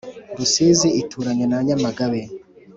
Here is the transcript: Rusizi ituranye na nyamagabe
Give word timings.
Rusizi 0.37 0.87
ituranye 1.01 1.45
na 1.51 1.59
nyamagabe 1.67 2.21